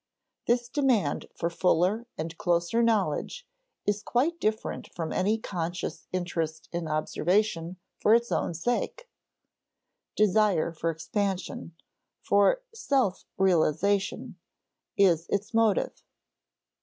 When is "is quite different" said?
3.85-4.89